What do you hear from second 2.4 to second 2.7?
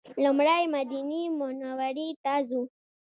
ځو.